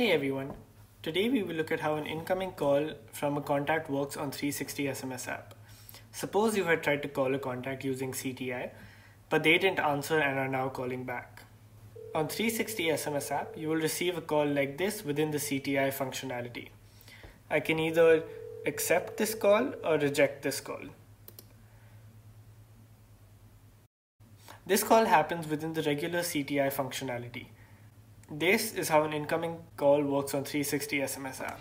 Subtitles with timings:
[0.00, 0.54] Hey everyone,
[1.02, 4.84] today we will look at how an incoming call from a contact works on 360
[4.84, 5.54] SMS app.
[6.10, 8.70] Suppose you had tried to call a contact using CTI,
[9.28, 11.42] but they didn't answer and are now calling back.
[12.14, 16.68] On 360 SMS app, you will receive a call like this within the CTI functionality.
[17.50, 18.22] I can either
[18.64, 20.80] accept this call or reject this call.
[24.64, 27.48] This call happens within the regular CTI functionality.
[28.32, 31.58] This is how an incoming call works on 360 SMS app.